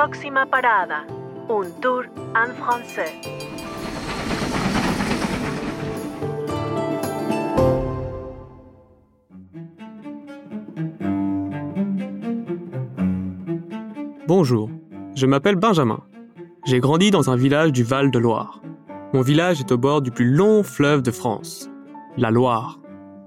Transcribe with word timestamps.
Próxima 0.00 0.46
parada, 0.46 1.06
un 1.50 1.70
tour 1.80 2.04
en 2.32 2.54
français. 2.54 3.14
Bonjour, 14.28 14.70
je 15.16 15.26
m'appelle 15.26 15.56
Benjamin. 15.56 15.98
J'ai 16.64 16.78
grandi 16.78 17.10
dans 17.10 17.28
un 17.28 17.34
village 17.34 17.72
du 17.72 17.82
Val-de-Loire. 17.82 18.62
Mon 19.12 19.22
village 19.22 19.58
est 19.58 19.72
au 19.72 19.78
bord 19.78 20.00
du 20.00 20.12
plus 20.12 20.30
long 20.30 20.62
fleuve 20.62 21.02
de 21.02 21.10
France, 21.10 21.68
la 22.16 22.30
Loire. 22.30 22.78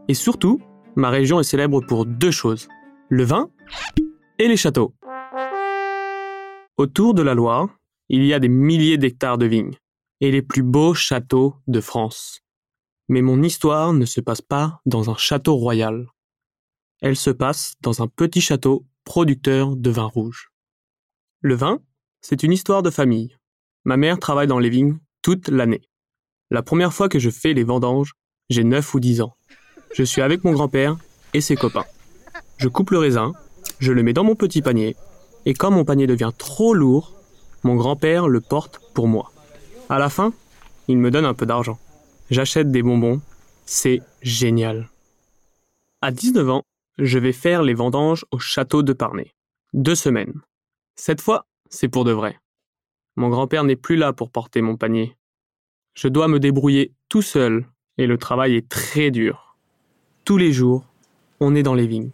Et 0.07 0.13
surtout, 0.13 0.61
ma 0.95 1.09
région 1.09 1.41
est 1.41 1.43
célèbre 1.43 1.81
pour 1.81 2.05
deux 2.05 2.31
choses, 2.31 2.69
le 3.09 3.25
vin 3.25 3.49
et 4.39 4.47
les 4.47 4.55
châteaux. 4.55 4.93
Autour 6.81 7.13
de 7.13 7.21
la 7.21 7.35
Loire, 7.35 7.69
il 8.09 8.25
y 8.25 8.33
a 8.33 8.39
des 8.39 8.49
milliers 8.49 8.97
d'hectares 8.97 9.37
de 9.37 9.45
vignes 9.45 9.77
et 10.19 10.31
les 10.31 10.41
plus 10.41 10.63
beaux 10.63 10.95
châteaux 10.95 11.53
de 11.67 11.79
France. 11.79 12.41
Mais 13.07 13.21
mon 13.21 13.43
histoire 13.43 13.93
ne 13.93 14.07
se 14.07 14.19
passe 14.19 14.41
pas 14.41 14.81
dans 14.87 15.11
un 15.11 15.15
château 15.15 15.57
royal. 15.57 16.07
Elle 16.99 17.17
se 17.17 17.29
passe 17.29 17.75
dans 17.81 18.01
un 18.01 18.07
petit 18.07 18.41
château 18.41 18.87
producteur 19.03 19.75
de 19.75 19.91
vin 19.91 20.05
rouge. 20.05 20.49
Le 21.41 21.53
vin, 21.53 21.81
c'est 22.21 22.41
une 22.41 22.51
histoire 22.51 22.81
de 22.81 22.89
famille. 22.89 23.37
Ma 23.85 23.95
mère 23.95 24.17
travaille 24.17 24.47
dans 24.47 24.57
les 24.57 24.71
vignes 24.71 24.97
toute 25.21 25.49
l'année. 25.49 25.83
La 26.49 26.63
première 26.63 26.93
fois 26.93 27.09
que 27.09 27.19
je 27.19 27.29
fais 27.29 27.53
les 27.53 27.63
vendanges, 27.63 28.13
j'ai 28.49 28.63
9 28.63 28.95
ou 28.95 28.99
10 28.99 29.21
ans. 29.21 29.37
Je 29.93 30.01
suis 30.01 30.23
avec 30.23 30.43
mon 30.43 30.53
grand-père 30.53 30.97
et 31.35 31.41
ses 31.41 31.55
copains. 31.55 31.85
Je 32.57 32.69
coupe 32.69 32.89
le 32.89 32.97
raisin, 32.97 33.33
je 33.77 33.91
le 33.91 34.01
mets 34.01 34.13
dans 34.13 34.23
mon 34.23 34.33
petit 34.33 34.63
panier, 34.63 34.95
et 35.45 35.53
quand 35.53 35.71
mon 35.71 35.85
panier 35.85 36.07
devient 36.07 36.31
trop 36.37 36.73
lourd, 36.73 37.13
mon 37.63 37.75
grand-père 37.75 38.27
le 38.27 38.41
porte 38.41 38.81
pour 38.93 39.07
moi. 39.07 39.31
À 39.89 39.99
la 39.99 40.09
fin, 40.09 40.33
il 40.87 40.97
me 40.97 41.11
donne 41.11 41.25
un 41.25 41.33
peu 41.33 41.45
d'argent. 41.45 41.79
J'achète 42.29 42.71
des 42.71 42.83
bonbons, 42.83 43.21
c'est 43.65 44.01
génial. 44.21 44.89
À 46.01 46.11
19 46.11 46.49
ans, 46.49 46.63
je 46.97 47.19
vais 47.19 47.33
faire 47.33 47.63
les 47.63 47.73
vendanges 47.73 48.25
au 48.31 48.39
château 48.39 48.83
de 48.83 48.93
Parnay. 48.93 49.33
Deux 49.73 49.95
semaines. 49.95 50.41
Cette 50.95 51.21
fois, 51.21 51.45
c'est 51.69 51.87
pour 51.87 52.03
de 52.03 52.11
vrai. 52.11 52.39
Mon 53.15 53.29
grand-père 53.29 53.63
n'est 53.63 53.75
plus 53.75 53.95
là 53.95 54.13
pour 54.13 54.29
porter 54.29 54.61
mon 54.61 54.77
panier. 54.77 55.15
Je 55.93 56.07
dois 56.07 56.27
me 56.27 56.39
débrouiller 56.39 56.93
tout 57.09 57.21
seul 57.21 57.65
et 57.97 58.07
le 58.07 58.17
travail 58.17 58.55
est 58.55 58.69
très 58.69 59.11
dur. 59.11 59.57
Tous 60.25 60.37
les 60.37 60.51
jours, 60.51 60.85
on 61.39 61.55
est 61.55 61.63
dans 61.63 61.73
les 61.73 61.87
vignes, 61.87 62.11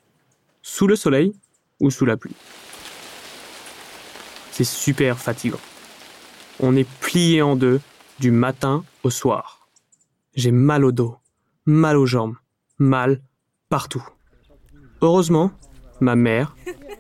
sous 0.62 0.88
le 0.88 0.96
soleil 0.96 1.34
ou 1.80 1.92
sous 1.92 2.06
la 2.06 2.18
pluie. 2.18 2.36
C'est 4.58 4.64
super 4.64 5.20
fatigant. 5.20 5.60
On 6.60 6.76
est 6.76 6.90
plié 7.00 7.44
en 7.44 7.56
deux 7.56 7.80
du 8.18 8.32
matin 8.32 8.84
au 9.04 9.12
soir. 9.12 9.70
J'ai 10.34 10.50
mal 10.50 10.84
au 10.84 10.92
dos, 10.92 11.16
mal 11.68 11.96
aux 11.96 12.08
jambes, 12.08 12.34
mal 12.80 13.22
partout. 13.70 14.04
Heureusement, 15.02 15.52
ma 16.02 16.16
mère, 16.16 16.56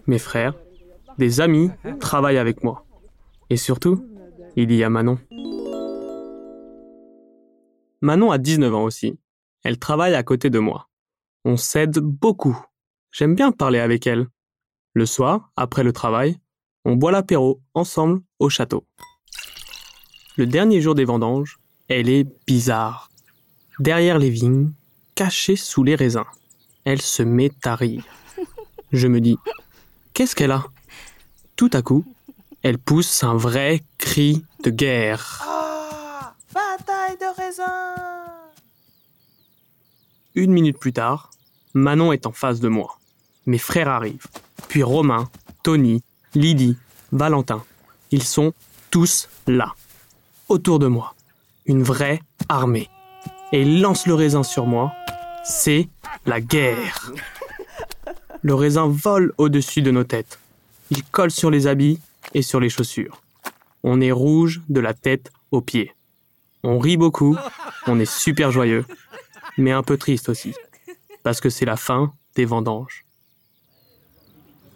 mes 0.06 0.20
frères 0.20 0.54
des 1.18 1.42
amis 1.42 1.72
travaillent 2.00 2.38
avec 2.38 2.64
moi. 2.64 2.86
Et 3.50 3.58
surtout, 3.58 4.06
il 4.56 4.72
y 4.72 4.84
a 4.84 4.92
Manon. 4.92 5.18
Manon 8.02 8.30
a 8.30 8.38
19 8.38 8.76
ans 8.76 8.84
aussi. 8.84 9.18
Elle 9.64 9.80
travaille 9.80 10.14
à 10.14 10.22
côté 10.22 10.52
de 10.52 10.60
moi. 10.60 10.90
On 11.44 11.58
s'aide 11.58 11.98
beaucoup. 11.98 12.64
J'aime 13.12 13.34
bien 13.34 13.52
parler 13.52 13.80
avec 13.80 14.06
elle. 14.06 14.28
Le 14.94 15.08
soir, 15.08 15.52
après 15.56 15.84
le 15.84 15.92
travail, 15.92 16.38
on 16.88 16.96
boit 16.96 17.12
l'apéro 17.12 17.60
ensemble 17.74 18.22
au 18.40 18.48
château. 18.50 18.86
Le 20.38 20.46
dernier 20.46 20.80
jour 20.80 20.96
des 20.96 21.04
vendanges, 21.04 21.60
elle 21.90 22.08
est 22.08 22.26
bizarre. 22.48 23.10
Derrière 23.80 24.18
les 24.18 24.30
vignes, 24.30 24.72
cachée 25.14 25.58
sous 25.58 25.84
les 25.84 25.96
raisins, 25.96 26.24
elle 26.86 27.02
se 27.02 27.24
met 27.24 27.52
à 27.66 27.76
rire. 27.76 28.06
Je 28.94 29.10
me 29.10 29.20
dis, 29.20 29.38
qu'est-ce 30.14 30.34
qu'elle 30.34 30.52
a? 30.52 30.64
Tout 31.58 31.70
à 31.74 31.82
coup, 31.82 32.06
elle 32.64 32.78
pousse 32.78 33.22
un 33.22 33.36
vrai 33.36 33.84
cri 33.98 34.46
de 34.64 34.70
guerre. 34.70 35.44
Ah 35.46 36.36
Bataille 36.54 37.18
de 37.18 37.36
raisin 37.36 37.96
Une 40.36 40.54
minute 40.54 40.80
plus 40.80 40.94
tard, 40.94 41.32
Manon 41.74 42.14
est 42.14 42.26
en 42.26 42.32
face 42.32 42.62
de 42.62 42.70
moi. 42.70 42.98
Mes 43.46 43.58
frères 43.58 43.90
arrivent. 43.90 44.28
Puis 44.70 44.84
Romain, 44.84 45.30
Tony, 45.64 46.02
Lydie, 46.36 46.78
Valentin. 47.12 47.64
Ils 48.12 48.24
sont 48.24 48.54
tous 48.92 49.30
là. 49.48 49.74
Autour 50.50 50.80
de 50.80 50.88
moi. 50.88 51.16
Une 51.66 51.84
vraie 51.84 52.22
armée. 52.50 52.90
Et 53.52 53.62
ils 53.62 53.82
lancent 53.82 54.08
le 54.08 54.14
raisin 54.14 54.44
sur 54.44 54.66
moi. 54.66 54.94
C'est 55.44 55.90
la 56.26 56.42
guerre. 56.42 57.12
Le 58.42 58.54
raisin 58.54 58.88
vole 58.88 59.34
au-dessus 59.38 59.82
de 59.82 59.92
nos 59.92 60.04
têtes. 60.04 60.40
Il 60.92 61.04
colle 61.04 61.32
sur 61.32 61.50
les 61.50 61.68
habits 61.68 62.00
et 62.34 62.42
sur 62.42 62.60
les 62.60 62.70
chaussures. 62.70 63.22
On 63.84 64.02
est 64.02 64.12
rouge 64.12 64.62
de 64.70 64.80
la 64.80 64.94
tête 64.94 65.32
aux 65.52 65.62
pieds. 65.62 65.94
On 66.64 66.80
rit 66.80 66.98
beaucoup, 66.98 67.38
on 67.86 68.00
est 68.00 68.12
super 68.12 68.52
joyeux, 68.52 68.86
mais 69.58 69.72
un 69.72 69.84
peu 69.84 69.98
triste 69.98 70.28
aussi, 70.30 70.54
parce 71.24 71.40
que 71.40 71.50
c'est 71.50 71.66
la 71.66 71.78
fin 71.78 72.14
des 72.36 72.46
vendanges. 72.46 73.06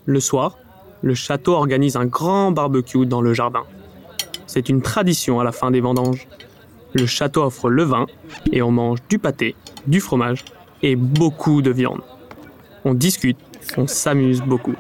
Le 0.06 0.20
soir, 0.20 0.58
le 1.02 1.14
château 1.14 1.54
organise 1.54 1.96
un 1.96 2.06
grand 2.06 2.52
barbecue 2.52 3.06
dans 3.06 3.22
le 3.22 3.34
jardin. 3.34 3.64
C'est 4.48 4.70
une 4.70 4.82
tradition 4.82 5.40
à 5.40 5.44
la 5.44 5.52
fin 5.52 5.72
des 5.72 5.82
vendanges. 5.82 6.28
Le 6.94 7.06
château 7.06 7.44
offre 7.44 7.70
le 7.70 7.84
vin 7.84 8.06
et 8.52 8.62
on 8.62 8.72
mange 8.72 9.00
du 9.10 9.18
pâté, 9.18 9.56
du 9.88 10.00
fromage 10.00 10.44
et 10.84 10.96
beaucoup 10.96 11.62
de 11.62 11.72
viande. 11.72 12.02
On 12.84 12.94
discute, 12.94 13.38
on 13.78 13.88
s'amuse 13.88 14.42
beaucoup. 14.42 14.76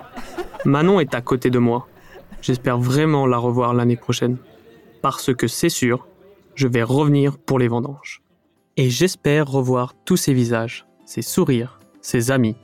Manon 0.65 0.99
est 0.99 1.15
à 1.15 1.21
côté 1.21 1.49
de 1.49 1.59
moi. 1.59 1.87
J'espère 2.41 2.77
vraiment 2.77 3.27
la 3.27 3.37
revoir 3.37 3.73
l'année 3.73 3.95
prochaine. 3.95 4.37
Parce 5.01 5.33
que 5.33 5.47
c'est 5.47 5.69
sûr, 5.69 6.07
je 6.55 6.67
vais 6.67 6.83
revenir 6.83 7.37
pour 7.37 7.59
les 7.59 7.67
vendanges. 7.67 8.21
Et 8.77 8.89
j'espère 8.89 9.47
revoir 9.47 9.93
tous 10.05 10.17
ses 10.17 10.33
visages, 10.33 10.85
ses 11.05 11.21
sourires, 11.21 11.79
ses 12.01 12.31
amis. 12.31 12.55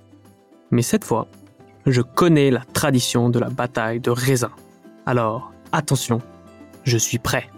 Mais 0.72 0.82
cette 0.82 1.04
fois, 1.04 1.28
je 1.88 2.02
connais 2.02 2.52
la 2.52 2.62
tradition 2.74 3.30
de 3.30 3.40
la 3.40 3.50
bataille 3.50 4.00
de 4.00 4.12
raisin. 4.12 4.52
Alors, 5.06 5.54
attention, 5.72 6.22
je 6.84 6.98
suis 6.98 7.18
prêt. 7.18 7.50